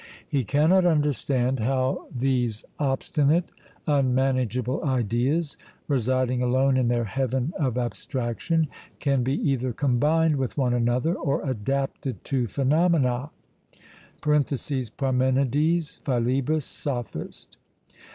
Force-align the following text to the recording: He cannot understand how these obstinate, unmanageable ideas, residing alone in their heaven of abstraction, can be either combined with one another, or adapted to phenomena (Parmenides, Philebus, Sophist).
He 0.27 0.43
cannot 0.43 0.83
understand 0.83 1.59
how 1.59 2.07
these 2.11 2.65
obstinate, 2.79 3.51
unmanageable 3.85 4.83
ideas, 4.83 5.57
residing 5.87 6.41
alone 6.41 6.75
in 6.75 6.87
their 6.87 7.03
heaven 7.03 7.53
of 7.55 7.77
abstraction, 7.77 8.67
can 8.97 9.21
be 9.21 9.35
either 9.47 9.73
combined 9.73 10.37
with 10.37 10.57
one 10.57 10.73
another, 10.73 11.13
or 11.13 11.47
adapted 11.47 12.23
to 12.23 12.47
phenomena 12.47 13.29
(Parmenides, 14.21 15.99
Philebus, 16.03 16.65
Sophist). 16.65 17.57